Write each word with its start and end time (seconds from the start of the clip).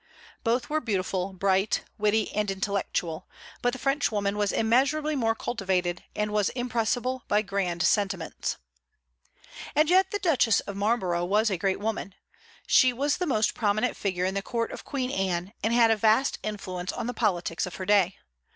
Both 0.43 0.67
were 0.67 0.81
beautiful, 0.81 1.31
bright, 1.31 1.83
witty, 1.99 2.31
and 2.31 2.49
intellectual; 2.49 3.29
but 3.61 3.71
the 3.73 3.77
Frenchwoman 3.77 4.35
was 4.35 4.51
immeasurably 4.51 5.15
more 5.15 5.35
cultivated, 5.35 6.03
and 6.15 6.31
was 6.33 6.49
impressible 6.49 7.21
by 7.27 7.43
grand 7.43 7.83
sentiments. 7.83 8.57
And 9.75 9.91
yet 9.91 10.09
the 10.09 10.17
Duchess 10.17 10.59
of 10.61 10.75
Marlborough 10.75 11.25
was 11.25 11.51
a 11.51 11.55
great 11.59 11.79
woman. 11.79 12.15
She 12.65 12.91
was 12.91 13.17
the 13.17 13.27
most 13.27 13.53
prominent 13.53 13.95
figure 13.95 14.25
in 14.25 14.33
the 14.33 14.41
Court 14.41 14.71
of 14.71 14.83
Queen 14.85 15.11
Anne, 15.11 15.53
and 15.63 15.71
had 15.71 15.91
a 15.91 15.95
vast 15.97 16.39
influence 16.41 16.91
on 16.91 17.05
the 17.05 17.13
politics 17.13 17.67
of 17.67 17.75
her 17.75 17.85
day. 17.85 18.17